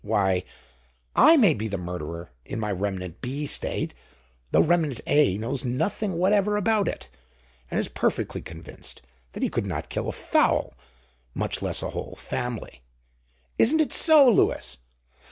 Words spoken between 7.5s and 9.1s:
and is perfectly convinced